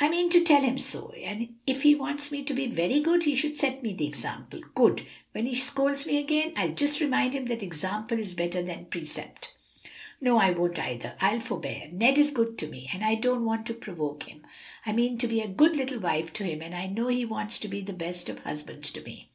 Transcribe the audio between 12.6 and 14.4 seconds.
me, and I don't want to provoke